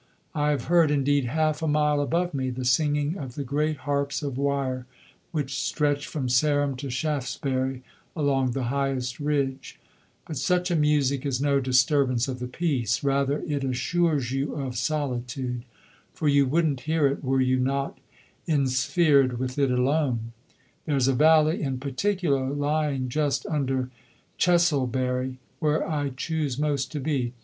[0.33, 4.23] I have heard, indeed, half a mile above me, the singing of the great harps
[4.23, 4.87] of wire
[5.31, 7.83] which stretch from Sarum to Shaftesbury
[8.15, 9.79] along the highest ridge;
[10.25, 14.75] but such a music is no disturbance of the peace; rather, it assures you of
[14.75, 15.65] solitude,
[16.15, 17.99] for you wouldn't hear it were you not
[18.47, 20.31] ensphered with it alone.
[20.87, 23.91] There's a valley in particular, lying just under
[24.39, 27.33] Chesilbury, where I choose most to be.